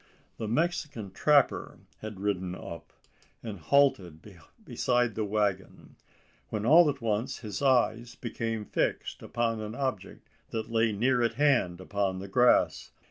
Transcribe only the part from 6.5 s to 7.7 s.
all at once his